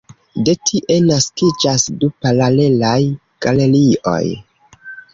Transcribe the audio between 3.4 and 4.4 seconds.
galerioj.